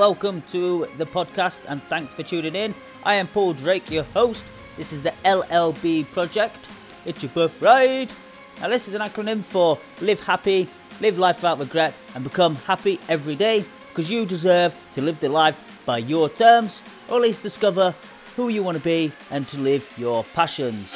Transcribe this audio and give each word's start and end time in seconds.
welcome 0.00 0.40
to 0.50 0.88
the 0.96 1.04
podcast 1.04 1.60
and 1.68 1.82
thanks 1.82 2.14
for 2.14 2.22
tuning 2.22 2.54
in. 2.54 2.74
I 3.04 3.16
am 3.16 3.28
Paul 3.28 3.52
Drake, 3.52 3.90
your 3.90 4.04
host. 4.04 4.42
This 4.78 4.94
is 4.94 5.02
the 5.02 5.12
LLB 5.26 6.10
project. 6.12 6.70
It's 7.04 7.22
your 7.22 7.28
birth 7.32 7.60
birthright. 7.60 8.14
Now, 8.62 8.68
this 8.68 8.88
is 8.88 8.94
an 8.94 9.02
acronym 9.02 9.42
for 9.42 9.78
Live 10.00 10.20
Happy, 10.20 10.66
Live 11.02 11.18
Life 11.18 11.36
Without 11.36 11.58
Regret, 11.58 11.92
and 12.14 12.24
Become 12.24 12.54
Happy 12.56 12.98
Every 13.10 13.36
Day 13.36 13.62
because 13.90 14.10
you 14.10 14.24
deserve 14.24 14.74
to 14.94 15.02
live 15.02 15.20
the 15.20 15.28
life 15.28 15.82
by 15.84 15.98
your 15.98 16.30
terms, 16.30 16.80
or 17.10 17.16
at 17.16 17.22
least 17.22 17.42
discover 17.42 17.94
who 18.36 18.48
you 18.48 18.62
want 18.62 18.78
to 18.78 18.82
be 18.82 19.12
and 19.30 19.46
to 19.48 19.58
live 19.58 19.86
your 19.98 20.24
passions. 20.32 20.94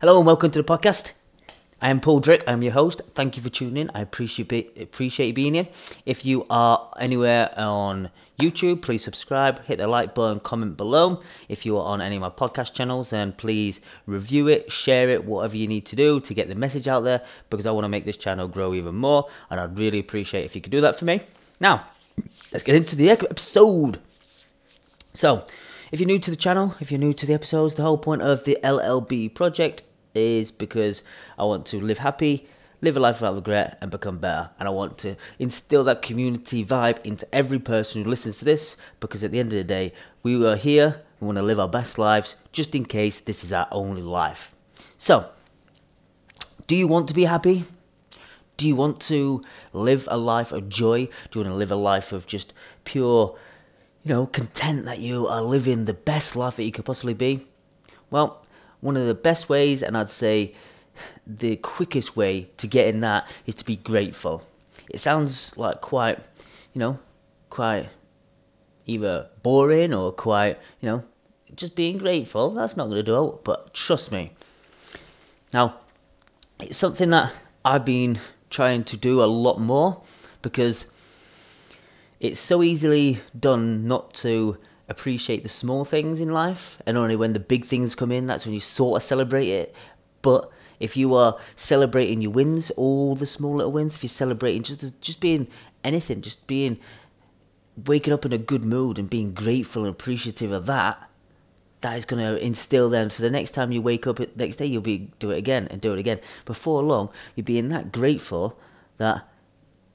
Hello 0.00 0.18
and 0.18 0.24
welcome 0.24 0.52
to 0.52 0.62
the 0.62 0.64
podcast. 0.64 1.14
I 1.82 1.90
am 1.90 2.00
Paul 2.00 2.22
Drick. 2.22 2.42
I'm 2.46 2.62
your 2.62 2.72
host. 2.72 3.02
Thank 3.12 3.36
you 3.36 3.42
for 3.42 3.50
tuning 3.50 3.76
in. 3.76 3.90
I 3.94 4.00
appreciate 4.00 4.80
appreciate 4.80 5.26
you 5.26 5.32
being 5.34 5.52
here. 5.52 5.66
If 6.06 6.24
you 6.24 6.46
are 6.48 6.90
anywhere 6.98 7.52
on 7.58 8.08
YouTube, 8.40 8.80
please 8.80 9.04
subscribe, 9.04 9.62
hit 9.64 9.76
the 9.76 9.86
like 9.86 10.14
button, 10.14 10.40
comment 10.40 10.78
below. 10.78 11.20
If 11.50 11.66
you 11.66 11.76
are 11.76 11.84
on 11.84 12.00
any 12.00 12.16
of 12.16 12.22
my 12.22 12.30
podcast 12.30 12.72
channels, 12.72 13.10
then 13.10 13.32
please 13.32 13.82
review 14.06 14.48
it, 14.48 14.72
share 14.72 15.10
it, 15.10 15.26
whatever 15.26 15.58
you 15.58 15.66
need 15.66 15.84
to 15.86 15.96
do 15.96 16.18
to 16.18 16.32
get 16.32 16.48
the 16.48 16.54
message 16.54 16.88
out 16.88 17.04
there 17.04 17.20
because 17.50 17.66
I 17.66 17.72
want 17.72 17.84
to 17.84 17.90
make 17.90 18.06
this 18.06 18.16
channel 18.16 18.48
grow 18.48 18.72
even 18.72 18.94
more 18.94 19.28
and 19.50 19.60
I'd 19.60 19.78
really 19.78 19.98
appreciate 19.98 20.46
if 20.46 20.54
you 20.54 20.62
could 20.62 20.72
do 20.72 20.80
that 20.80 20.98
for 20.98 21.04
me. 21.04 21.20
Now, 21.60 21.86
let's 22.52 22.64
get 22.64 22.74
into 22.74 22.96
the 22.96 23.10
episode. 23.10 24.00
So, 25.12 25.44
if 25.92 26.00
you're 26.00 26.06
new 26.06 26.20
to 26.20 26.30
the 26.30 26.38
channel, 26.38 26.74
if 26.80 26.90
you're 26.90 26.98
new 26.98 27.12
to 27.12 27.26
the 27.26 27.34
episodes, 27.34 27.74
the 27.74 27.82
whole 27.82 27.98
point 27.98 28.22
of 28.22 28.44
the 28.44 28.56
LLB 28.64 29.34
project 29.34 29.82
is 30.16 30.50
because 30.50 31.02
I 31.38 31.44
want 31.44 31.66
to 31.66 31.80
live 31.80 31.98
happy, 31.98 32.48
live 32.80 32.96
a 32.96 33.00
life 33.00 33.16
without 33.20 33.34
regret, 33.34 33.78
and 33.80 33.90
become 33.90 34.18
better. 34.18 34.50
And 34.58 34.66
I 34.68 34.70
want 34.70 34.98
to 34.98 35.16
instill 35.38 35.84
that 35.84 36.02
community 36.02 36.64
vibe 36.64 37.04
into 37.04 37.26
every 37.34 37.58
person 37.58 38.02
who 38.02 38.10
listens 38.10 38.38
to 38.38 38.44
this 38.44 38.76
because 39.00 39.22
at 39.22 39.30
the 39.32 39.40
end 39.40 39.52
of 39.52 39.58
the 39.58 39.64
day, 39.64 39.92
we 40.22 40.44
are 40.46 40.56
here, 40.56 41.02
we 41.20 41.26
want 41.26 41.36
to 41.36 41.42
live 41.42 41.60
our 41.60 41.68
best 41.68 41.98
lives 41.98 42.36
just 42.52 42.74
in 42.74 42.84
case 42.84 43.20
this 43.20 43.44
is 43.44 43.52
our 43.52 43.68
only 43.70 44.02
life. 44.02 44.54
So, 44.98 45.28
do 46.66 46.74
you 46.74 46.88
want 46.88 47.08
to 47.08 47.14
be 47.14 47.24
happy? 47.24 47.64
Do 48.56 48.66
you 48.66 48.74
want 48.74 49.00
to 49.02 49.42
live 49.72 50.08
a 50.10 50.16
life 50.16 50.52
of 50.52 50.68
joy? 50.68 51.06
Do 51.30 51.38
you 51.38 51.44
want 51.44 51.52
to 51.52 51.58
live 51.58 51.70
a 51.70 51.76
life 51.76 52.12
of 52.12 52.26
just 52.26 52.54
pure, 52.84 53.36
you 54.02 54.08
know, 54.08 54.26
content 54.26 54.86
that 54.86 54.98
you 54.98 55.28
are 55.28 55.42
living 55.42 55.84
the 55.84 55.94
best 55.94 56.36
life 56.36 56.56
that 56.56 56.64
you 56.64 56.72
could 56.72 56.86
possibly 56.86 57.12
be? 57.12 57.46
Well, 58.10 58.45
one 58.86 58.96
of 58.96 59.06
the 59.06 59.14
best 59.14 59.48
ways, 59.48 59.82
and 59.82 59.98
I'd 59.98 60.08
say 60.08 60.54
the 61.26 61.56
quickest 61.56 62.16
way 62.16 62.48
to 62.58 62.68
get 62.68 62.86
in 62.86 63.00
that 63.00 63.28
is 63.44 63.56
to 63.56 63.64
be 63.64 63.74
grateful. 63.74 64.44
It 64.88 65.00
sounds 65.00 65.58
like 65.58 65.80
quite, 65.80 66.20
you 66.72 66.78
know, 66.78 66.98
quite 67.50 67.88
either 68.86 69.28
boring 69.42 69.92
or 69.92 70.12
quite, 70.12 70.60
you 70.80 70.88
know, 70.88 71.04
just 71.56 71.74
being 71.74 71.98
grateful. 71.98 72.50
That's 72.50 72.76
not 72.76 72.84
going 72.84 72.98
to 72.98 73.02
do 73.02 73.28
it, 73.28 73.42
but 73.42 73.74
trust 73.74 74.12
me. 74.12 74.32
Now, 75.52 75.80
it's 76.60 76.76
something 76.76 77.10
that 77.10 77.32
I've 77.64 77.84
been 77.84 78.20
trying 78.50 78.84
to 78.84 78.96
do 78.96 79.20
a 79.20 79.26
lot 79.26 79.58
more 79.58 80.00
because 80.42 80.86
it's 82.20 82.38
so 82.38 82.62
easily 82.62 83.20
done 83.38 83.88
not 83.88 84.14
to 84.14 84.58
appreciate 84.88 85.42
the 85.42 85.48
small 85.48 85.84
things 85.84 86.20
in 86.20 86.30
life, 86.30 86.78
and 86.86 86.96
only 86.96 87.16
when 87.16 87.32
the 87.32 87.40
big 87.40 87.64
things 87.64 87.94
come 87.94 88.12
in, 88.12 88.26
that's 88.26 88.44
when 88.44 88.54
you 88.54 88.60
sort 88.60 88.96
of 88.96 89.02
celebrate 89.02 89.48
it. 89.48 89.74
But 90.22 90.50
if 90.80 90.96
you 90.96 91.14
are 91.14 91.38
celebrating 91.56 92.20
your 92.20 92.32
wins, 92.32 92.70
all 92.72 93.14
the 93.14 93.26
small 93.26 93.54
little 93.54 93.72
wins, 93.72 93.94
if 93.94 94.02
you're 94.02 94.08
celebrating 94.08 94.62
just 94.62 95.00
just 95.00 95.20
being 95.20 95.48
anything, 95.82 96.20
just 96.20 96.46
being 96.46 96.78
waking 97.84 98.12
up 98.12 98.24
in 98.24 98.32
a 98.32 98.38
good 98.38 98.64
mood 98.64 98.98
and 98.98 99.10
being 99.10 99.32
grateful 99.32 99.84
and 99.84 99.90
appreciative 99.90 100.52
of 100.52 100.66
that, 100.66 101.10
that 101.80 101.96
is 101.96 102.04
going 102.04 102.24
to 102.24 102.42
instill 102.44 102.88
then 102.88 103.10
for 103.10 103.22
the 103.22 103.30
next 103.30 103.50
time 103.50 103.72
you 103.72 103.82
wake 103.82 104.06
up 104.06 104.20
next 104.36 104.56
day, 104.56 104.66
you'll 104.66 104.82
be 104.82 105.10
do 105.18 105.30
it 105.30 105.38
again 105.38 105.68
and 105.70 105.80
do 105.80 105.92
it 105.92 105.98
again. 105.98 106.20
Before 106.44 106.82
long, 106.82 107.10
you're 107.34 107.44
being 107.44 107.68
that 107.70 107.92
grateful 107.92 108.58
that 108.98 109.28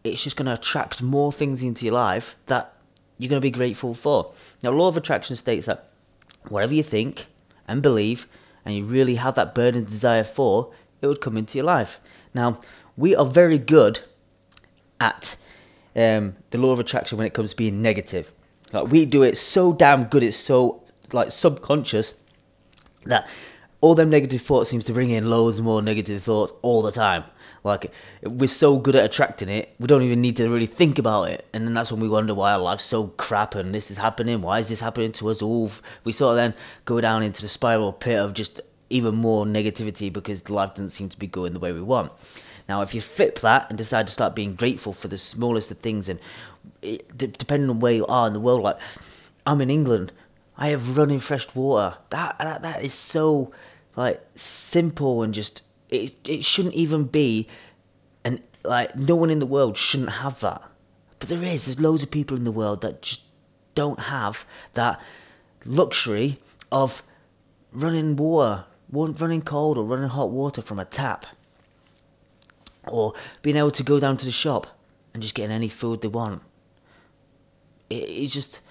it's 0.03 0.23
just 0.23 0.35
going 0.35 0.45
to 0.47 0.53
attract 0.53 1.01
more 1.01 1.31
things 1.31 1.63
into 1.63 1.85
your 1.85 1.95
life 1.95 2.35
that 2.47 2.73
you're 3.21 3.29
going 3.29 3.39
to 3.39 3.45
be 3.45 3.51
grateful 3.51 3.93
for. 3.93 4.33
Now, 4.63 4.71
law 4.71 4.87
of 4.87 4.97
attraction 4.97 5.35
states 5.35 5.67
that 5.67 5.91
whatever 6.47 6.73
you 6.73 6.81
think 6.81 7.27
and 7.67 7.79
believe, 7.79 8.27
and 8.65 8.73
you 8.73 8.83
really 8.83 9.13
have 9.13 9.35
that 9.35 9.53
burning 9.53 9.83
desire 9.83 10.23
for, 10.23 10.73
it 11.01 11.07
would 11.07 11.21
come 11.21 11.37
into 11.37 11.59
your 11.59 11.65
life. 11.65 11.99
Now, 12.33 12.59
we 12.97 13.15
are 13.15 13.25
very 13.25 13.59
good 13.59 13.99
at 14.99 15.35
um, 15.95 16.35
the 16.49 16.57
law 16.57 16.71
of 16.71 16.79
attraction 16.79 17.19
when 17.19 17.27
it 17.27 17.33
comes 17.35 17.51
to 17.51 17.55
being 17.55 17.79
negative. 17.79 18.31
Like 18.73 18.91
we 18.91 19.05
do 19.05 19.21
it 19.21 19.37
so 19.37 19.71
damn 19.71 20.05
good, 20.05 20.23
it's 20.23 20.35
so 20.35 20.83
like 21.11 21.31
subconscious 21.31 22.15
that 23.05 23.29
all 23.81 23.95
them 23.95 24.09
negative 24.09 24.41
thoughts 24.41 24.69
seems 24.69 24.85
to 24.85 24.93
bring 24.93 25.09
in 25.09 25.29
loads 25.29 25.59
more 25.59 25.81
negative 25.81 26.21
thoughts 26.21 26.53
all 26.61 26.81
the 26.81 26.91
time. 26.91 27.23
Like 27.63 27.91
we're 28.23 28.47
so 28.47 28.77
good 28.77 28.95
at 28.95 29.05
attracting 29.05 29.49
it, 29.49 29.75
we 29.79 29.87
don't 29.87 30.03
even 30.03 30.21
need 30.21 30.37
to 30.37 30.49
really 30.49 30.67
think 30.67 30.97
about 30.97 31.29
it, 31.29 31.45
and 31.53 31.67
then 31.67 31.73
that's 31.73 31.91
when 31.91 31.99
we 31.99 32.09
wonder 32.09 32.33
why 32.33 32.53
our 32.53 32.59
life's 32.59 32.83
so 32.83 33.07
crap 33.07 33.55
and 33.55 33.73
this 33.73 33.91
is 33.91 33.97
happening. 33.97 34.41
Why 34.41 34.59
is 34.59 34.69
this 34.69 34.79
happening 34.79 35.11
to 35.13 35.29
us 35.29 35.41
all? 35.41 35.69
We 36.03 36.11
sort 36.11 36.31
of 36.31 36.37
then 36.37 36.53
go 36.85 37.01
down 37.01 37.23
into 37.23 37.41
the 37.41 37.47
spiral 37.47 37.91
pit 37.91 38.17
of 38.17 38.33
just 38.33 38.61
even 38.89 39.15
more 39.15 39.45
negativity 39.45 40.11
because 40.11 40.49
life 40.49 40.71
doesn't 40.75 40.89
seem 40.89 41.09
to 41.09 41.19
be 41.19 41.27
going 41.27 41.53
the 41.53 41.59
way 41.59 41.71
we 41.71 41.81
want. 41.81 42.11
Now, 42.69 42.81
if 42.81 42.93
you 42.93 43.01
flip 43.01 43.39
that 43.39 43.67
and 43.69 43.77
decide 43.77 44.07
to 44.07 44.13
start 44.13 44.35
being 44.35 44.55
grateful 44.55 44.93
for 44.93 45.07
the 45.07 45.17
smallest 45.17 45.71
of 45.71 45.79
things, 45.79 46.09
and 46.09 46.19
it, 46.81 47.17
depending 47.17 47.69
on 47.69 47.79
where 47.79 47.93
you 47.93 48.05
are 48.05 48.27
in 48.27 48.33
the 48.33 48.39
world, 48.39 48.61
like 48.61 48.79
I'm 49.45 49.61
in 49.61 49.69
England, 49.69 50.11
I 50.57 50.69
have 50.69 50.97
running 50.97 51.19
fresh 51.19 51.53
water. 51.55 51.97
That 52.09 52.37
that 52.39 52.61
that 52.61 52.83
is 52.83 52.93
so 52.93 53.51
like 53.95 54.21
simple 54.35 55.23
and 55.23 55.33
just 55.33 55.63
it 55.89 56.13
it 56.27 56.45
shouldn't 56.45 56.75
even 56.75 57.03
be 57.03 57.47
and 58.23 58.41
like 58.63 58.95
no 58.95 59.15
one 59.15 59.29
in 59.29 59.39
the 59.39 59.45
world 59.45 59.77
shouldn't 59.77 60.09
have 60.09 60.39
that. 60.41 60.61
But 61.19 61.29
there 61.29 61.43
is, 61.43 61.65
there's 61.65 61.79
loads 61.79 62.03
of 62.03 62.11
people 62.11 62.37
in 62.37 62.43
the 62.43 62.51
world 62.51 62.81
that 62.81 63.01
just 63.01 63.21
don't 63.75 63.99
have 63.99 64.45
that 64.73 65.01
luxury 65.65 66.39
of 66.71 67.03
running 67.71 68.15
water, 68.15 68.65
running 68.91 69.41
cold 69.41 69.77
or 69.77 69.85
running 69.85 70.09
hot 70.09 70.31
water 70.31 70.61
from 70.61 70.79
a 70.79 70.85
tap. 70.85 71.25
Or 72.87 73.13
being 73.41 73.57
able 73.57 73.71
to 73.71 73.83
go 73.83 73.99
down 73.99 74.17
to 74.17 74.25
the 74.25 74.31
shop 74.31 74.67
and 75.13 75.21
just 75.21 75.35
getting 75.35 75.55
any 75.55 75.69
food 75.69 76.01
they 76.01 76.07
want. 76.07 76.41
It, 77.89 77.95
it's 77.95 78.33
just 78.33 78.61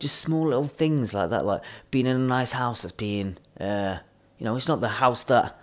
just 0.00 0.18
small 0.18 0.46
little 0.46 0.66
things 0.66 1.12
like 1.12 1.30
that, 1.30 1.44
like 1.44 1.62
being 1.90 2.06
in 2.06 2.16
a 2.16 2.18
nice 2.18 2.52
house 2.52 2.82
that's 2.82 2.92
being 2.92 3.36
uh, 3.60 3.98
you 4.40 4.44
know, 4.44 4.56
it's 4.56 4.68
not 4.68 4.80
the 4.80 4.88
house 4.88 5.22
that 5.24 5.60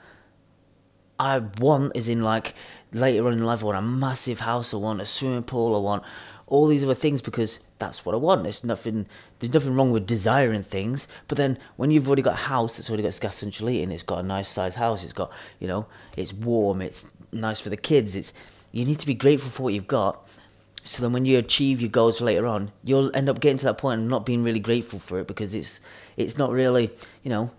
I 1.20 1.40
want, 1.40 1.98
is 1.98 2.08
in 2.08 2.22
like 2.22 2.54
later 2.94 3.26
on 3.26 3.34
in 3.34 3.44
life, 3.44 3.64
I 3.64 3.66
want 3.66 3.78
a 3.80 3.82
massive 3.82 4.40
house, 4.40 4.72
I 4.72 4.78
want 4.78 5.02
a 5.02 5.06
swimming 5.06 5.44
pool, 5.44 5.76
I 5.76 5.80
want 5.80 6.04
all 6.46 6.68
these 6.68 6.84
other 6.84 6.94
things 6.94 7.22
because 7.22 7.60
that's 7.80 8.06
what 8.06 8.14
I 8.14 8.20
want. 8.20 8.44
There's 8.44 8.64
nothing, 8.64 9.08
there's 9.40 9.54
nothing 9.54 9.76
wrong 9.76 9.92
with 9.92 10.06
desiring 10.06 10.62
things. 10.62 11.08
But 11.28 11.40
then 11.40 11.58
when 11.78 11.90
you've 11.90 12.08
already 12.08 12.22
got 12.22 12.36
a 12.36 12.38
house 12.38 12.78
that's 12.78 12.90
already 12.90 13.02
got 13.02 13.20
gas 13.20 13.36
central 13.36 13.68
heating, 13.68 13.92
it's 13.92 14.04
got 14.04 14.20
a 14.20 14.24
nice 14.24 14.48
sized 14.48 14.78
house, 14.78 15.04
it's 15.04 15.12
got, 15.12 15.34
you 15.60 15.68
know, 15.68 15.88
it's 16.16 16.34
warm, 16.34 16.82
it's 16.82 17.12
nice 17.32 17.60
for 17.60 17.70
the 17.70 17.78
kids. 17.78 18.16
It's 18.16 18.32
you 18.72 18.86
need 18.86 19.00
to 19.00 19.08
be 19.08 19.16
grateful 19.16 19.50
for 19.50 19.64
what 19.64 19.74
you've 19.74 19.88
got. 19.88 20.30
So 20.84 21.02
then 21.02 21.14
when 21.14 21.26
you 21.26 21.40
achieve 21.40 21.82
your 21.82 21.90
goals 21.90 22.22
later 22.22 22.46
on, 22.46 22.72
you'll 22.84 23.14
end 23.16 23.28
up 23.28 23.42
getting 23.42 23.58
to 23.58 23.66
that 23.66 23.80
point 23.80 24.00
and 24.02 24.10
not 24.10 24.26
being 24.26 24.44
really 24.44 24.60
grateful 24.60 25.00
for 25.00 25.20
it 25.20 25.28
because 25.28 25.56
it's 25.56 25.82
it's 26.16 26.38
not 26.38 26.52
really, 26.52 26.92
you 27.24 27.30
know, 27.30 27.52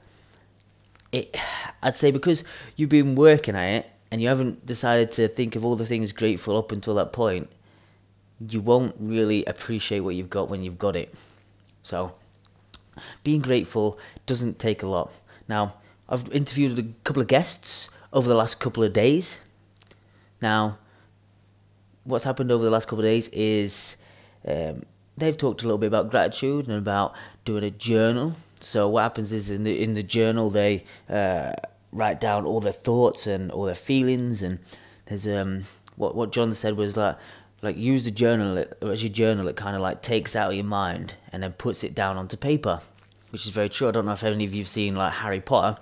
it, 1.13 1.37
I'd 1.83 1.97
say 1.97 2.11
because 2.11 2.45
you've 2.77 2.91
been 2.91 3.15
working 3.15 3.55
at 3.55 3.69
it 3.69 3.91
and 4.11 4.21
you 4.21 4.29
haven't 4.29 4.65
decided 4.67 5.11
to 5.13 5.29
think 5.29 5.57
of 5.57 5.65
all 5.65 5.77
the 5.77 5.87
things 5.87 6.13
grateful 6.13 6.57
up 6.57 6.73
until 6.73 6.95
that 6.95 7.13
point, 7.13 7.49
you 8.49 8.61
won't 8.61 8.95
really 8.99 9.45
appreciate 9.45 10.01
what 10.01 10.15
you've 10.15 10.31
got 10.31 10.49
when 10.49 10.63
you've 10.63 10.79
got 10.79 10.97
it. 10.97 11.15
So, 11.83 12.15
being 13.25 13.41
grateful 13.41 13.99
doesn't 14.27 14.59
take 14.59 14.83
a 14.83 14.87
lot. 14.87 15.13
Now, 15.49 15.75
I've 16.09 16.31
interviewed 16.33 16.79
a 16.79 16.85
couple 17.05 17.23
of 17.23 17.29
guests 17.29 17.91
over 18.13 18.29
the 18.29 18.35
last 18.35 18.61
couple 18.61 18.83
of 18.83 18.93
days. 18.93 19.39
Now, 20.41 20.79
what's 22.05 22.25
happened 22.25 22.51
over 22.51 22.65
the 22.65 22.71
last 22.71 22.87
couple 22.87 23.01
of 23.01 23.05
days 23.05 23.29
is 23.29 23.97
um, 24.47 24.83
they've 25.17 25.37
talked 25.37 25.63
a 25.63 25.65
little 25.65 25.79
bit 25.79 25.89
about 25.89 26.11
gratitude 26.11 26.69
and 26.69 26.79
about 26.79 27.15
doing 27.45 27.65
a 27.65 27.71
journal 27.71 28.35
so 28.61 28.89
what 28.89 29.03
happens 29.03 29.33
is 29.33 29.51
in 29.51 29.65
the 29.65 29.83
in 29.83 29.95
the 29.95 30.03
journal 30.03 30.51
they 30.51 30.85
uh, 31.09 31.53
write 31.93 32.21
down 32.21 32.45
all 32.45 32.61
their 32.61 32.73
thoughts 32.73 33.27
and 33.27 33.51
all 33.51 33.65
their 33.65 33.75
feelings, 33.75 34.43
and 34.43 34.59
there's 35.07 35.27
um 35.27 35.65
what 35.97 36.15
what 36.15 36.33
John 36.33 36.55
said 36.55 36.77
was 36.77 36.97
like 36.97 37.17
like 37.63 37.77
use 37.77 38.05
the 38.05 38.11
journal 38.11 38.65
as 38.83 39.03
your 39.03 39.13
journal. 39.13 39.49
It 39.49 39.57
kind 39.57 39.77
of 39.77 39.83
like 39.83 40.03
takes 40.03 40.37
out 40.37 40.55
your 40.55 40.65
mind 40.65 41.15
and 41.33 41.43
then 41.43 41.53
puts 41.53 41.85
it 41.85 41.95
down 41.95 42.17
onto 42.17 42.37
paper, 42.37 42.81
which 43.31 43.47
is 43.47 43.53
very 43.53 43.69
true. 43.69 43.89
I 43.89 43.91
don't 43.91 44.07
know 44.07 44.13
if 44.13 44.25
any 44.25 44.45
of 44.45 44.55
you've 44.55 44.69
seen 44.69 44.95
like 44.97 45.13
Harry 45.13 45.41
Potter, 45.41 45.81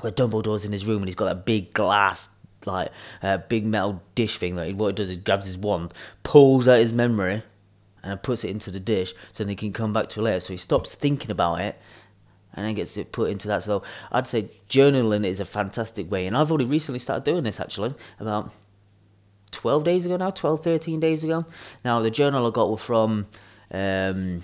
where 0.00 0.12
Dumbledore's 0.12 0.64
in 0.64 0.72
his 0.72 0.86
room 0.86 0.98
and 0.98 1.08
he's 1.08 1.16
got 1.16 1.26
that 1.26 1.44
big 1.44 1.72
glass 1.72 2.30
like 2.66 2.90
a 3.22 3.38
big 3.38 3.66
metal 3.66 4.00
dish 4.14 4.38
thing. 4.38 4.56
That 4.56 4.68
like 4.68 4.76
what 4.76 4.88
he 4.88 4.92
does, 4.94 5.10
is 5.10 5.16
grabs 5.16 5.46
his 5.46 5.58
wand, 5.58 5.92
pulls 6.22 6.68
out 6.68 6.78
his 6.78 6.92
memory, 6.92 7.42
and 8.02 8.22
puts 8.22 8.44
it 8.44 8.50
into 8.50 8.70
the 8.70 8.80
dish, 8.80 9.14
so 9.32 9.44
then 9.44 9.50
he 9.50 9.56
can 9.56 9.72
come 9.72 9.92
back 9.92 10.08
to 10.10 10.20
it 10.20 10.24
later. 10.24 10.40
So 10.40 10.52
he 10.52 10.56
stops 10.56 10.94
thinking 10.94 11.30
about 11.30 11.60
it, 11.60 11.80
and 12.54 12.66
then 12.66 12.74
gets 12.74 12.96
it 12.96 13.12
put 13.12 13.30
into 13.30 13.48
that. 13.48 13.62
So 13.62 13.82
I'd 14.10 14.26
say 14.26 14.48
journaling 14.68 15.24
is 15.24 15.40
a 15.40 15.44
fantastic 15.44 16.10
way, 16.10 16.26
and 16.26 16.36
I've 16.36 16.52
only 16.52 16.64
recently 16.64 16.98
started 16.98 17.24
doing 17.24 17.44
this 17.44 17.60
actually 17.60 17.92
about 18.20 18.50
12 19.52 19.84
days 19.84 20.06
ago 20.06 20.16
now, 20.16 20.30
12, 20.30 20.62
13 20.62 21.00
days 21.00 21.24
ago. 21.24 21.44
Now 21.84 22.00
the 22.00 22.10
journal 22.10 22.46
I 22.46 22.50
got 22.50 22.70
was 22.70 22.82
from. 22.82 23.26
Um, 23.70 24.42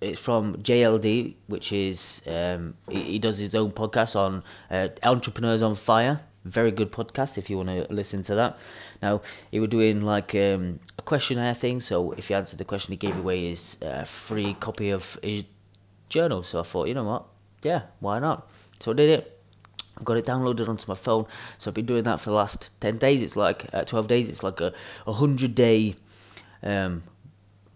it's 0.00 0.20
from 0.20 0.56
JLD, 0.56 1.34
which 1.46 1.72
is 1.72 2.22
um, 2.26 2.74
he, 2.90 3.02
he, 3.02 3.18
does 3.20 3.38
his 3.38 3.54
own 3.54 3.70
podcast 3.70 4.16
on 4.16 4.42
uh, 4.68 4.88
entrepreneurs 5.04 5.62
on 5.62 5.76
fire. 5.76 6.20
Very 6.44 6.72
good 6.72 6.90
podcast 6.90 7.38
if 7.38 7.48
you 7.48 7.56
want 7.56 7.68
to 7.68 7.86
listen 7.88 8.24
to 8.24 8.34
that. 8.34 8.58
Now 9.00 9.20
he 9.52 9.60
was 9.60 9.70
doing 9.70 10.02
like 10.02 10.34
um, 10.34 10.80
a 10.98 11.02
questionnaire 11.02 11.54
thing, 11.54 11.80
so 11.80 12.12
if 12.12 12.30
you 12.30 12.36
answered 12.36 12.58
the 12.58 12.64
question, 12.64 12.92
he 12.92 12.96
gave 12.96 13.16
away 13.16 13.48
his 13.50 13.76
uh, 13.80 14.02
free 14.02 14.54
copy 14.54 14.90
of 14.90 15.18
his 15.22 15.44
journal. 16.08 16.42
So 16.42 16.58
I 16.58 16.64
thought, 16.64 16.88
you 16.88 16.94
know 16.94 17.04
what, 17.04 17.26
yeah, 17.62 17.82
why 18.00 18.18
not? 18.18 18.50
So 18.80 18.90
I 18.90 18.94
did 18.94 19.10
it. 19.10 19.40
I've 19.96 20.04
got 20.04 20.16
it 20.16 20.26
downloaded 20.26 20.68
onto 20.68 20.86
my 20.88 20.96
phone. 20.96 21.26
So 21.58 21.70
I've 21.70 21.74
been 21.74 21.86
doing 21.86 22.02
that 22.04 22.18
for 22.18 22.30
the 22.30 22.36
last 22.36 22.72
ten 22.80 22.98
days. 22.98 23.22
It's 23.22 23.36
like 23.36 23.66
uh, 23.72 23.84
twelve 23.84 24.08
days. 24.08 24.28
It's 24.28 24.42
like 24.42 24.60
a, 24.60 24.72
a 25.06 25.12
hundred 25.12 25.54
day, 25.54 25.94
um, 26.62 27.02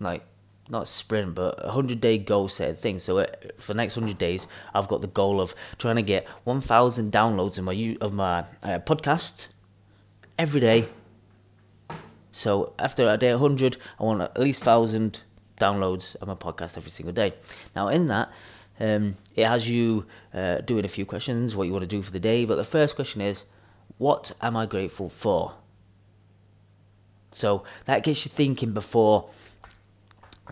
like 0.00 0.24
not 0.68 0.88
sprint, 0.88 1.34
but 1.34 1.64
a 1.64 1.70
hundred 1.70 2.00
day 2.00 2.18
goal 2.18 2.48
set 2.48 2.78
thing. 2.78 2.98
So 2.98 3.18
uh, 3.18 3.26
for 3.58 3.72
the 3.72 3.76
next 3.76 3.94
hundred 3.94 4.18
days, 4.18 4.46
I've 4.74 4.88
got 4.88 5.00
the 5.00 5.06
goal 5.06 5.40
of 5.40 5.54
trying 5.78 5.96
to 5.96 6.02
get 6.02 6.26
one 6.44 6.60
thousand 6.60 7.12
downloads 7.12 7.58
of 7.58 7.64
my 7.64 7.96
of 8.00 8.12
my 8.12 8.40
uh, 8.62 8.78
podcast 8.80 9.48
every 10.38 10.60
day. 10.60 10.86
So 12.32 12.72
after 12.78 13.08
a 13.08 13.16
day 13.16 13.32
hundred, 13.32 13.76
I 13.98 14.02
want 14.04 14.22
at 14.22 14.38
least 14.38 14.62
thousand 14.62 15.22
downloads 15.58 16.16
of 16.16 16.28
my 16.28 16.34
podcast 16.34 16.76
every 16.76 16.90
single 16.90 17.14
day. 17.14 17.32
Now 17.74 17.88
in 17.88 18.06
that. 18.06 18.30
Um, 18.78 19.14
it 19.34 19.46
has 19.46 19.66
you 19.66 20.04
uh, 20.34 20.58
doing 20.58 20.84
a 20.84 20.88
few 20.88 21.06
questions, 21.06 21.56
what 21.56 21.64
you 21.64 21.72
want 21.72 21.84
to 21.84 21.88
do 21.88 22.02
for 22.02 22.10
the 22.10 22.20
day. 22.20 22.44
But 22.44 22.56
the 22.56 22.64
first 22.64 22.94
question 22.94 23.22
is, 23.22 23.44
what 23.96 24.32
am 24.42 24.54
I 24.54 24.66
grateful 24.66 25.08
for? 25.08 25.54
So 27.32 27.64
that 27.86 28.02
gets 28.02 28.26
you 28.26 28.30
thinking 28.30 28.72
before 28.72 29.30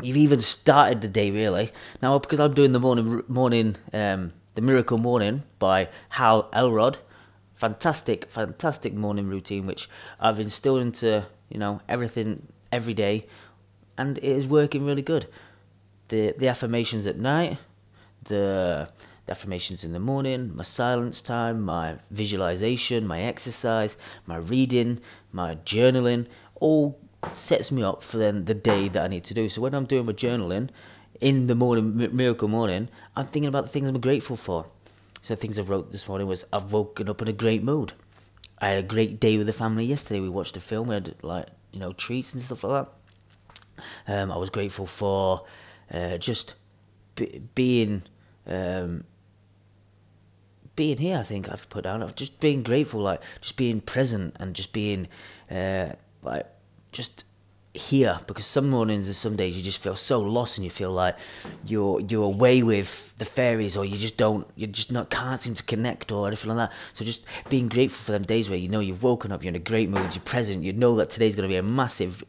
you've 0.02 0.17
even 0.17 0.41
started 0.41 1.00
the 1.00 1.08
day 1.08 1.31
really. 1.31 1.70
Now 2.02 2.19
because 2.19 2.41
I'm 2.41 2.52
doing 2.55 2.73
the 2.73 2.81
morning 2.81 3.23
morning 3.29 3.76
um, 3.93 4.32
the 4.55 4.62
miracle 4.62 4.99
morning 4.99 5.43
by 5.58 5.88
Hal 6.11 6.49
Elrod, 6.52 6.99
fantastic 7.55 8.31
fantastic 8.31 8.94
morning 8.94 9.29
routine 9.29 9.67
which 9.67 9.88
I've 10.20 10.41
instilled 10.41 10.82
into 10.82 11.26
you 11.49 11.58
know 11.58 11.81
everything 11.88 12.46
every 12.73 12.94
day, 12.94 13.25
and 13.96 14.19
it 14.19 14.25
is 14.25 14.46
working 14.46 14.85
really 14.85 15.02
good. 15.02 15.26
The 16.08 16.35
the 16.38 16.49
affirmations 16.49 17.06
at 17.06 17.19
night, 17.19 17.58
the 18.25 18.88
the 19.26 19.32
affirmations 19.32 19.85
in 19.85 19.93
the 19.93 20.00
morning, 20.00 20.55
my 20.55 20.64
silence 20.64 21.23
time, 21.23 21.62
my 21.62 21.96
visualization, 22.11 23.06
my 23.06 23.23
exercise, 23.23 23.96
my 24.26 24.37
reading, 24.37 25.00
my 25.32 25.55
journaling, 25.64 26.26
all 26.56 26.99
sets 27.32 27.73
me 27.73 27.82
up 27.82 28.03
for 28.03 28.19
then 28.19 28.44
the 28.44 28.55
day 28.55 28.88
that 28.88 29.03
I 29.03 29.09
need 29.09 29.25
to 29.25 29.35
do. 29.35 29.49
So 29.49 29.61
when 29.61 29.75
I'm 29.75 29.87
doing 29.87 30.06
my 30.06 30.12
journaling 30.12 30.71
in 31.21 31.47
the 31.47 31.55
morning, 31.55 31.97
miracle 32.15 32.49
morning, 32.49 32.88
I'm 33.17 33.26
thinking 33.26 33.49
about 33.49 33.65
the 33.65 33.71
things 33.71 33.88
I'm 33.88 34.00
grateful 34.00 34.37
for. 34.37 34.67
So 35.23 35.35
things 35.35 35.59
I 35.59 35.62
wrote 35.62 35.91
this 35.91 36.06
morning 36.06 36.26
was 36.26 36.44
I've 36.53 36.73
woken 36.73 37.09
up 37.09 37.23
in 37.23 37.29
a 37.29 37.32
great 37.32 37.62
mood. 37.62 37.93
I 38.59 38.69
had 38.69 38.79
a 38.79 38.87
great 38.87 39.21
day 39.21 39.38
with 39.38 39.47
the 39.47 39.53
family 39.53 39.85
yesterday. 39.85 40.21
We 40.21 40.29
watched 40.29 40.56
a 40.56 40.61
film. 40.61 40.88
We 40.88 40.94
had 40.94 41.15
like 41.23 41.47
you 41.73 41.81
know 41.81 41.93
treats 41.93 42.32
and 42.32 42.43
stuff 42.43 42.65
like 42.65 42.87
that. 42.87 43.82
Um, 44.06 44.31
I 44.31 44.37
was 44.37 44.50
grateful 44.50 44.87
for 44.87 45.43
uh, 45.91 46.19
just 46.19 46.55
b- 47.15 47.41
being 47.55 48.03
um, 48.47 49.05
being 50.77 50.99
here. 50.99 51.19
I 51.19 51.23
think 51.23 51.50
I've 51.50 51.69
put 51.70 51.85
down. 51.85 52.03
I've 52.03 52.17
just 52.17 52.41
being 52.41 52.62
grateful, 52.62 53.00
like 53.00 53.23
just 53.41 53.56
being 53.56 53.81
present 53.81 54.37
and 54.38 54.55
just 54.55 54.73
being 54.73 55.09
uh, 55.50 55.93
like 56.23 56.47
just 56.94 57.25
here 57.75 58.17
because 58.29 58.46
some 58.46 58.70
mornings 58.70 59.08
and 59.08 59.17
some 59.17 59.35
days 59.35 59.56
you 59.56 59.62
just 59.62 59.82
feel 59.82 59.96
so 59.96 60.20
lost 60.20 60.56
and 60.56 60.64
you 60.64 60.70
feel 60.70 60.93
like 60.93 61.17
you're 61.67 62.00
you're 62.02 62.23
away 62.23 62.62
with 62.62 63.12
the 63.19 63.25
fairies 63.25 63.76
or 63.76 63.85
you 63.85 63.99
just 63.99 64.17
don't 64.17 64.46
you 64.55 64.64
just 64.69 64.93
not 64.93 65.11
can't 65.11 65.41
seem 65.41 65.55
to 65.55 65.62
connect 65.64 66.12
or 66.12 66.29
anything 66.29 66.50
like 66.50 66.70
that. 66.70 66.76
So 66.94 67.05
just 67.05 67.25
being 67.50 67.69
grateful 67.69 68.05
for 68.05 68.12
them 68.12 68.23
days 68.23 68.49
where 68.49 68.58
you 68.58 68.69
know 68.69 68.79
you've 68.79 69.02
woken 69.02 69.32
up 69.32 69.43
you're 69.43 69.49
in 69.49 69.56
a 69.56 69.70
great 69.70 69.91
mood 69.91 70.14
you're 70.14 70.23
present 70.23 70.62
you 70.62 70.73
know 70.73 70.94
that 70.96 71.11
today's 71.11 71.35
going 71.35 71.49
to 71.49 71.52
be 71.52 71.56
a 71.56 71.64
massive 71.64 72.23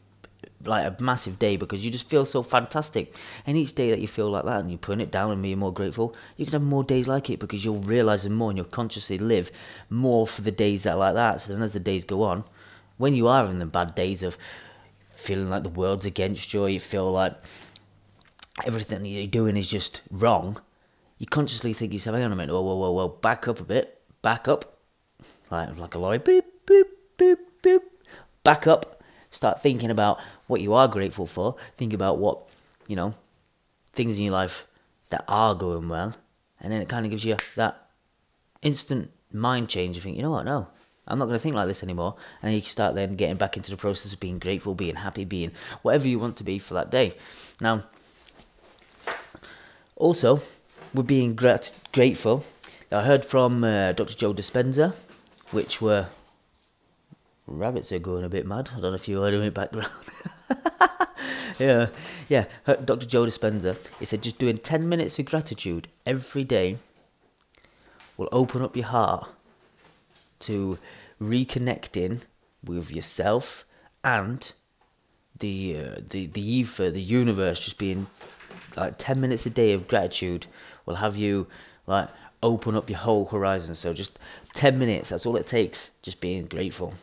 like 0.64 0.84
a 0.84 1.02
massive 1.02 1.38
day 1.38 1.56
because 1.56 1.84
you 1.84 1.92
just 1.92 2.10
feel 2.10 2.26
so 2.26 2.42
fantastic. 2.42 3.14
And 3.46 3.56
each 3.56 3.76
day 3.76 3.90
that 3.90 4.00
you 4.00 4.08
feel 4.08 4.28
like 4.28 4.46
that 4.46 4.60
and 4.60 4.68
you're 4.68 4.78
putting 4.78 5.00
it 5.00 5.12
down 5.12 5.30
and 5.30 5.40
being 5.40 5.60
more 5.60 5.72
grateful 5.72 6.16
you 6.36 6.44
can 6.44 6.54
have 6.54 6.62
more 6.62 6.82
days 6.82 7.06
like 7.06 7.30
it 7.30 7.38
because 7.38 7.64
you'll 7.64 7.82
realize 7.82 8.28
more 8.28 8.50
and 8.50 8.58
you'll 8.58 8.66
consciously 8.66 9.18
live 9.18 9.52
more 9.90 10.26
for 10.26 10.42
the 10.42 10.50
days 10.50 10.82
that 10.82 10.94
are 10.94 10.98
like 10.98 11.14
that. 11.14 11.40
So 11.40 11.52
then 11.52 11.62
as 11.62 11.72
the 11.72 11.78
days 11.78 12.04
go 12.04 12.24
on 12.24 12.42
when 12.96 13.14
you 13.14 13.28
are 13.28 13.46
in 13.46 13.58
the 13.58 13.66
bad 13.66 13.94
days 13.94 14.22
of 14.22 14.38
feeling 15.14 15.50
like 15.50 15.62
the 15.62 15.68
world's 15.68 16.06
against 16.06 16.52
you, 16.52 16.66
you 16.66 16.80
feel 16.80 17.10
like 17.10 17.34
everything 18.64 19.02
that 19.02 19.08
you're 19.08 19.26
doing 19.26 19.56
is 19.56 19.68
just 19.68 20.02
wrong, 20.10 20.60
you 21.18 21.26
consciously 21.26 21.72
think 21.72 21.92
yourself, 21.92 22.14
hang 22.14 22.24
on 22.24 22.32
a 22.32 22.36
minute, 22.36 22.52
whoa, 22.52 22.62
whoa, 22.62 22.76
whoa, 22.76 22.90
whoa, 22.92 23.08
back 23.08 23.48
up 23.48 23.60
a 23.60 23.64
bit, 23.64 24.00
back 24.22 24.48
up, 24.48 24.78
like, 25.50 25.76
like 25.78 25.94
a 25.94 25.98
lorry, 25.98 26.18
boop, 26.18 26.42
boop, 26.66 26.84
boop, 27.18 27.38
boop, 27.62 27.80
back 28.44 28.66
up, 28.66 29.02
start 29.30 29.60
thinking 29.60 29.90
about 29.90 30.20
what 30.46 30.60
you 30.60 30.74
are 30.74 30.88
grateful 30.88 31.26
for, 31.26 31.56
think 31.74 31.92
about 31.92 32.18
what, 32.18 32.48
you 32.86 32.96
know, 32.96 33.14
things 33.92 34.18
in 34.18 34.24
your 34.24 34.32
life 34.32 34.66
that 35.10 35.24
are 35.28 35.54
going 35.54 35.88
well, 35.88 36.14
and 36.60 36.72
then 36.72 36.82
it 36.82 36.88
kind 36.88 37.04
of 37.04 37.10
gives 37.10 37.24
you 37.24 37.36
that 37.56 37.90
instant 38.62 39.10
mind 39.32 39.68
change. 39.68 39.96
You 39.96 40.02
think, 40.02 40.16
you 40.16 40.22
know 40.22 40.30
what, 40.30 40.44
no, 40.44 40.68
I'm 41.08 41.18
not 41.18 41.26
going 41.26 41.36
to 41.36 41.42
think 41.42 41.54
like 41.54 41.68
this 41.68 41.82
anymore. 41.82 42.16
And 42.42 42.54
you 42.54 42.60
start 42.62 42.94
then 42.94 43.16
getting 43.16 43.36
back 43.36 43.56
into 43.56 43.70
the 43.70 43.76
process 43.76 44.12
of 44.12 44.20
being 44.20 44.38
grateful, 44.38 44.74
being 44.74 44.96
happy, 44.96 45.24
being 45.24 45.52
whatever 45.82 46.08
you 46.08 46.18
want 46.18 46.36
to 46.38 46.44
be 46.44 46.58
for 46.58 46.74
that 46.74 46.90
day. 46.90 47.12
Now, 47.60 47.84
also, 49.94 50.40
with 50.92 51.06
being 51.06 51.34
grat- 51.34 51.78
grateful, 51.92 52.44
I 52.90 53.02
heard 53.02 53.24
from 53.24 53.64
uh, 53.64 53.92
Dr. 53.92 54.14
Joe 54.14 54.34
Dispenza, 54.34 54.94
which 55.50 55.80
were 55.80 56.08
rabbits 57.46 57.92
are 57.92 57.98
going 57.98 58.24
a 58.24 58.28
bit 58.28 58.46
mad. 58.46 58.70
I 58.72 58.80
don't 58.80 58.90
know 58.90 58.94
if 58.94 59.08
you 59.08 59.20
heard 59.20 59.34
him 59.34 59.42
in 59.42 59.52
background. 59.52 59.90
yeah, 61.58 61.86
yeah. 62.28 62.46
Dr. 62.66 63.06
Joe 63.06 63.26
Dispenza. 63.26 63.76
He 63.98 64.04
said 64.04 64.22
just 64.22 64.38
doing 64.38 64.58
ten 64.58 64.88
minutes 64.88 65.18
of 65.18 65.26
gratitude 65.26 65.88
every 66.04 66.44
day 66.44 66.76
will 68.16 68.28
open 68.32 68.62
up 68.62 68.76
your 68.76 68.86
heart 68.86 69.28
to 70.40 70.78
reconnecting 71.20 72.22
with 72.64 72.90
yourself 72.90 73.64
and 74.04 74.52
the 75.38 75.76
uh, 75.78 76.00
the 76.10 76.26
the 76.26 76.40
ether, 76.40 76.90
the 76.90 77.00
universe, 77.00 77.60
just 77.60 77.78
being 77.78 78.06
like 78.76 78.94
ten 78.98 79.20
minutes 79.20 79.46
a 79.46 79.50
day 79.50 79.72
of 79.72 79.88
gratitude 79.88 80.46
will 80.84 80.94
have 80.96 81.16
you 81.16 81.46
like 81.86 82.08
open 82.42 82.74
up 82.74 82.88
your 82.88 82.98
whole 82.98 83.26
horizon. 83.26 83.74
So 83.74 83.92
just 83.92 84.18
ten 84.54 84.78
minutes, 84.78 85.10
that's 85.10 85.26
all 85.26 85.36
it 85.36 85.46
takes. 85.46 85.90
Just 86.02 86.20
being 86.20 86.46
grateful. 86.46 86.94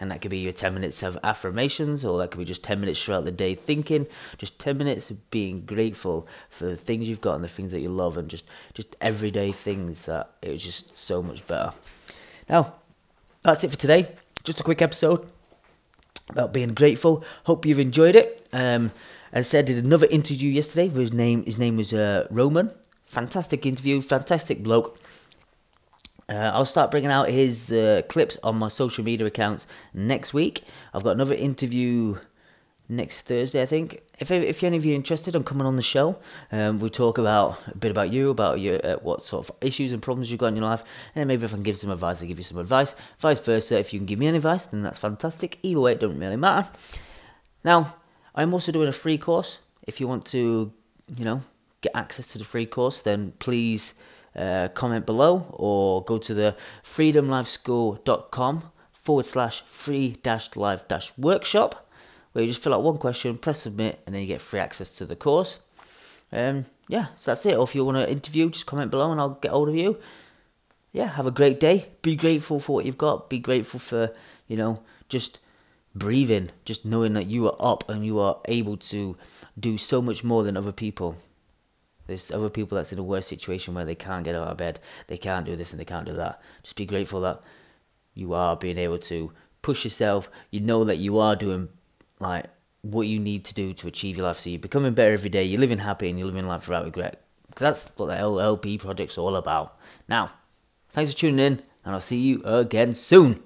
And 0.00 0.12
that 0.12 0.20
could 0.20 0.30
be 0.30 0.38
your 0.38 0.52
10 0.52 0.74
minutes 0.74 1.02
of 1.02 1.18
affirmations, 1.24 2.04
or 2.04 2.18
that 2.18 2.30
could 2.30 2.38
be 2.38 2.44
just 2.44 2.62
10 2.62 2.78
minutes 2.78 3.02
throughout 3.02 3.24
the 3.24 3.32
day 3.32 3.56
thinking. 3.56 4.06
Just 4.36 4.60
10 4.60 4.78
minutes 4.78 5.10
of 5.10 5.28
being 5.30 5.62
grateful 5.62 6.28
for 6.50 6.66
the 6.66 6.76
things 6.76 7.08
you've 7.08 7.20
got 7.20 7.34
and 7.34 7.42
the 7.42 7.48
things 7.48 7.72
that 7.72 7.80
you 7.80 7.88
love, 7.88 8.16
and 8.16 8.28
just, 8.28 8.44
just 8.74 8.94
everyday 9.00 9.50
things 9.50 10.02
that 10.02 10.30
it's 10.40 10.62
just 10.62 10.96
so 10.96 11.20
much 11.20 11.44
better. 11.48 11.72
Now, 12.48 12.74
that's 13.42 13.64
it 13.64 13.70
for 13.70 13.76
today. 13.76 14.08
Just 14.44 14.60
a 14.60 14.64
quick 14.64 14.82
episode 14.82 15.26
about 16.30 16.52
being 16.52 16.74
grateful. 16.74 17.24
Hope 17.44 17.66
you've 17.66 17.78
enjoyed 17.78 18.16
it. 18.16 18.46
Um, 18.52 18.90
as 19.32 19.46
I 19.46 19.48
said, 19.48 19.66
did 19.66 19.84
another 19.84 20.06
interview 20.10 20.50
yesterday. 20.50 20.88
His 20.88 21.12
name, 21.12 21.44
his 21.44 21.58
name 21.58 21.76
was 21.76 21.92
uh, 21.92 22.26
Roman. 22.30 22.70
Fantastic 23.06 23.66
interview, 23.66 24.00
fantastic 24.00 24.62
bloke. 24.62 24.98
Uh, 26.28 26.50
I'll 26.52 26.66
start 26.66 26.90
bringing 26.90 27.10
out 27.10 27.30
his 27.30 27.72
uh, 27.72 28.02
clips 28.08 28.36
on 28.42 28.56
my 28.56 28.68
social 28.68 29.02
media 29.02 29.26
accounts 29.26 29.66
next 29.94 30.34
week. 30.34 30.62
I've 30.92 31.02
got 31.02 31.12
another 31.12 31.34
interview 31.34 32.18
next 32.88 33.22
Thursday, 33.22 33.62
I 33.62 33.66
think. 33.66 34.02
If 34.18 34.30
if 34.30 34.64
any 34.64 34.76
of 34.76 34.84
you 34.84 34.92
are 34.92 34.96
interested 34.96 35.36
in 35.36 35.44
coming 35.44 35.66
on 35.66 35.76
the 35.76 35.82
show, 35.82 36.18
um, 36.50 36.80
we 36.80 36.90
talk 36.90 37.18
about 37.18 37.58
a 37.68 37.76
bit 37.76 37.90
about 37.90 38.12
you, 38.12 38.30
about 38.30 38.60
your 38.60 38.84
uh, 38.84 38.96
what 38.96 39.24
sort 39.24 39.48
of 39.48 39.56
issues 39.60 39.92
and 39.92 40.02
problems 40.02 40.30
you've 40.30 40.40
got 40.40 40.48
in 40.48 40.56
your 40.56 40.64
life, 40.64 40.82
and 41.14 41.28
maybe 41.28 41.44
if 41.44 41.52
I 41.52 41.54
can 41.54 41.62
give 41.62 41.76
some 41.76 41.90
advice, 41.90 42.22
I 42.22 42.26
give 42.26 42.38
you 42.38 42.44
some 42.44 42.58
advice. 42.58 42.94
Vice 43.18 43.40
versa, 43.40 43.78
if 43.78 43.92
you 43.92 43.98
can 43.98 44.06
give 44.06 44.18
me 44.18 44.26
any 44.26 44.38
advice, 44.38 44.66
then 44.66 44.82
that's 44.82 44.98
fantastic. 44.98 45.58
Either 45.62 45.80
way, 45.80 45.92
it 45.92 46.00
doesn't 46.00 46.18
really 46.18 46.36
matter. 46.36 46.68
Now, 47.64 47.92
I'm 48.34 48.54
also 48.54 48.72
doing 48.72 48.88
a 48.88 48.92
free 48.92 49.18
course. 49.18 49.60
If 49.86 50.00
you 50.00 50.08
want 50.08 50.24
to, 50.26 50.72
you 51.16 51.24
know, 51.24 51.40
get 51.80 51.92
access 51.94 52.28
to 52.28 52.38
the 52.38 52.44
free 52.44 52.66
course, 52.66 53.02
then 53.02 53.32
please 53.38 53.94
uh, 54.36 54.68
comment 54.74 55.06
below 55.06 55.46
or 55.50 56.04
go 56.04 56.18
to 56.18 56.34
the 56.34 56.56
freedomlifeschool.com 56.84 58.62
forward 58.92 59.26
slash 59.26 59.62
free 59.62 60.16
dash 60.22 60.54
live 60.54 60.86
dash 60.86 61.16
workshop 61.16 61.87
where 62.38 62.44
you 62.44 62.52
just 62.52 62.62
fill 62.62 62.72
out 62.72 62.84
one 62.84 62.98
question, 62.98 63.36
press 63.36 63.58
submit, 63.58 63.98
and 64.06 64.14
then 64.14 64.22
you 64.22 64.28
get 64.28 64.40
free 64.40 64.60
access 64.60 64.90
to 64.90 65.04
the 65.04 65.16
course. 65.16 65.58
Um, 66.30 66.66
yeah, 66.86 67.06
so 67.16 67.32
that's 67.32 67.44
it. 67.44 67.56
Or 67.56 67.64
if 67.64 67.74
you 67.74 67.84
want 67.84 67.96
to 67.96 68.08
interview, 68.08 68.48
just 68.48 68.64
comment 68.64 68.92
below 68.92 69.10
and 69.10 69.20
I'll 69.20 69.30
get 69.30 69.50
hold 69.50 69.68
of 69.68 69.74
you. 69.74 69.98
Yeah, 70.92 71.08
have 71.08 71.26
a 71.26 71.32
great 71.32 71.58
day. 71.58 71.88
Be 72.00 72.14
grateful 72.14 72.60
for 72.60 72.76
what 72.76 72.86
you've 72.86 72.96
got. 72.96 73.28
Be 73.28 73.40
grateful 73.40 73.80
for, 73.80 74.10
you 74.46 74.56
know, 74.56 74.80
just 75.08 75.40
breathing, 75.96 76.50
just 76.64 76.84
knowing 76.84 77.14
that 77.14 77.26
you 77.26 77.48
are 77.48 77.56
up 77.58 77.88
and 77.88 78.06
you 78.06 78.20
are 78.20 78.38
able 78.44 78.76
to 78.76 79.16
do 79.58 79.76
so 79.76 80.00
much 80.00 80.22
more 80.22 80.44
than 80.44 80.56
other 80.56 80.70
people. 80.70 81.16
There's 82.06 82.30
other 82.30 82.50
people 82.50 82.76
that's 82.76 82.92
in 82.92 83.00
a 83.00 83.02
worse 83.02 83.26
situation 83.26 83.74
where 83.74 83.84
they 83.84 83.96
can't 83.96 84.24
get 84.24 84.36
out 84.36 84.46
of 84.46 84.56
bed, 84.58 84.78
they 85.08 85.16
can't 85.16 85.44
do 85.44 85.56
this 85.56 85.72
and 85.72 85.80
they 85.80 85.84
can't 85.84 86.06
do 86.06 86.12
that. 86.12 86.40
Just 86.62 86.76
be 86.76 86.86
grateful 86.86 87.20
that 87.22 87.42
you 88.14 88.32
are 88.32 88.54
being 88.54 88.78
able 88.78 88.98
to 88.98 89.32
push 89.60 89.82
yourself. 89.82 90.30
You 90.52 90.60
know 90.60 90.84
that 90.84 90.98
you 90.98 91.18
are 91.18 91.34
doing 91.34 91.68
like 92.20 92.46
what 92.82 93.06
you 93.06 93.18
need 93.18 93.44
to 93.44 93.54
do 93.54 93.72
to 93.74 93.88
achieve 93.88 94.16
your 94.16 94.26
life. 94.26 94.38
So 94.38 94.50
you're 94.50 94.58
becoming 94.58 94.94
better 94.94 95.12
every 95.12 95.30
day. 95.30 95.44
You're 95.44 95.60
living 95.60 95.78
happy 95.78 96.08
and 96.08 96.18
you're 96.18 96.26
living 96.26 96.46
life 96.46 96.68
without 96.68 96.84
regret. 96.84 97.22
Because 97.46 97.60
that's 97.60 97.92
what 97.96 98.06
the 98.06 98.14
LLB 98.14 98.78
project's 98.78 99.18
all 99.18 99.36
about. 99.36 99.78
Now, 100.08 100.30
thanks 100.90 101.12
for 101.12 101.18
tuning 101.18 101.44
in, 101.44 101.62
and 101.84 101.94
I'll 101.94 102.00
see 102.00 102.18
you 102.18 102.42
again 102.44 102.94
soon. 102.94 103.42